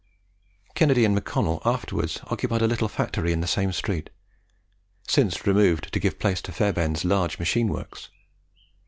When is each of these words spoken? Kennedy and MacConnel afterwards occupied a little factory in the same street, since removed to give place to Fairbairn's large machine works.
Kennedy 0.73 1.05
and 1.05 1.13
MacConnel 1.15 1.61
afterwards 1.63 2.21
occupied 2.23 2.63
a 2.63 2.67
little 2.67 2.87
factory 2.87 3.31
in 3.31 3.39
the 3.41 3.45
same 3.45 3.71
street, 3.71 4.09
since 5.07 5.45
removed 5.45 5.93
to 5.93 5.99
give 5.99 6.17
place 6.17 6.41
to 6.41 6.51
Fairbairn's 6.51 7.05
large 7.05 7.37
machine 7.37 7.67
works. 7.67 8.09